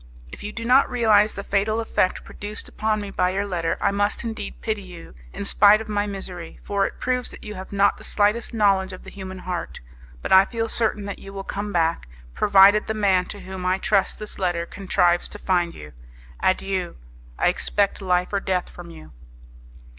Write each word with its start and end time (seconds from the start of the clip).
If 0.31 0.41
you 0.41 0.51
do 0.51 0.65
not 0.65 0.89
realize 0.89 1.35
the 1.35 1.43
fatal 1.43 1.79
effect 1.79 2.23
produced 2.23 2.67
upon 2.67 2.99
me 3.01 3.11
by 3.11 3.29
your 3.29 3.45
letter, 3.45 3.77
I 3.79 3.91
must 3.91 4.23
indeed 4.23 4.59
pity 4.59 4.81
you, 4.81 5.13
in 5.31 5.45
spite 5.45 5.79
of 5.79 5.87
my 5.87 6.07
misery, 6.07 6.59
for 6.63 6.87
it 6.87 6.99
proves 6.99 7.29
that 7.29 7.43
you 7.43 7.53
have 7.53 7.71
not 7.71 7.97
the 7.97 8.03
slightest 8.03 8.51
knowledge 8.51 8.93
of 8.93 9.03
the 9.03 9.11
human 9.11 9.37
heart. 9.37 9.79
But 10.23 10.31
I 10.31 10.45
feel 10.45 10.67
certain 10.69 11.05
that 11.05 11.19
you 11.19 11.31
will 11.31 11.43
come 11.43 11.71
back, 11.71 12.07
provided 12.33 12.87
the 12.87 12.95
man 12.95 13.25
to 13.25 13.41
whom 13.41 13.63
I 13.63 13.77
trust 13.77 14.17
this 14.17 14.39
letter 14.39 14.65
contrives 14.65 15.29
to 15.29 15.37
find 15.37 15.75
you. 15.75 15.93
Adieu! 16.41 16.95
I 17.37 17.49
expect 17.49 18.01
life 18.01 18.33
or 18.33 18.39
death 18.39 18.69
from 18.69 18.89
you." 18.89 19.11